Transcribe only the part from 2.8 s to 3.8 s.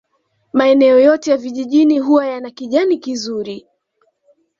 kizuri